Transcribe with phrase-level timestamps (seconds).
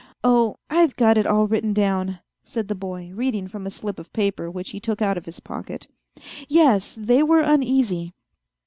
[0.23, 4.11] Oh, I've got it all written down," said the boy, reading from a slip of
[4.13, 5.85] paper which he took out of his pocket."
[6.47, 8.15] Yes, they were uneasy."